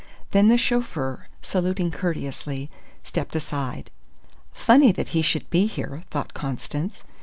Then 0.31 0.47
the 0.47 0.57
chauffeur, 0.57 1.27
saluting 1.43 1.91
courteously, 1.91 2.71
stepped 3.03 3.35
aside. 3.35 3.91
"Funny 4.51 4.91
that 4.91 5.09
he 5.09 5.21
should 5.21 5.47
be 5.51 5.67
here!" 5.67 6.01
thought 6.09 6.33
Constance. 6.33 7.03